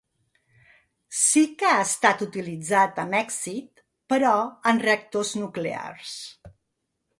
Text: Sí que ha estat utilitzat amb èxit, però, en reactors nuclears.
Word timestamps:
Sí 1.23 1.43
que 1.59 1.67
ha 1.73 1.83
estat 1.89 2.23
utilitzat 2.27 2.97
amb 3.05 3.19
èxit, 3.21 3.85
però, 4.15 4.33
en 4.73 4.83
reactors 4.87 5.37
nuclears. 5.45 6.19